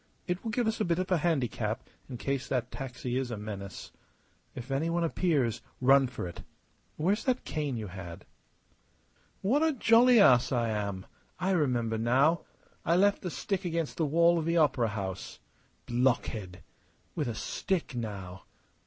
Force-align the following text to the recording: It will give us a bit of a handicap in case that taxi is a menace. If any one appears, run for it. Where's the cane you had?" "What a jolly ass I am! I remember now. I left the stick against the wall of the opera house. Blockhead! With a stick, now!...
It 0.25 0.43
will 0.43 0.49
give 0.49 0.65
us 0.65 0.81
a 0.81 0.83
bit 0.83 0.97
of 0.97 1.11
a 1.11 1.19
handicap 1.19 1.87
in 2.09 2.17
case 2.17 2.47
that 2.47 2.71
taxi 2.71 3.17
is 3.17 3.29
a 3.29 3.37
menace. 3.37 3.91
If 4.55 4.71
any 4.71 4.89
one 4.89 5.03
appears, 5.03 5.61
run 5.79 6.07
for 6.07 6.27
it. 6.27 6.41
Where's 6.95 7.23
the 7.23 7.35
cane 7.35 7.77
you 7.77 7.85
had?" 7.85 8.25
"What 9.43 9.61
a 9.61 9.73
jolly 9.73 10.19
ass 10.19 10.51
I 10.51 10.69
am! 10.69 11.05
I 11.39 11.51
remember 11.51 11.99
now. 11.99 12.45
I 12.83 12.95
left 12.95 13.21
the 13.21 13.29
stick 13.29 13.63
against 13.63 13.97
the 13.97 14.07
wall 14.07 14.39
of 14.39 14.45
the 14.45 14.57
opera 14.57 14.87
house. 14.87 15.37
Blockhead! 15.85 16.63
With 17.13 17.27
a 17.27 17.35
stick, 17.35 17.93
now!... 17.93 18.45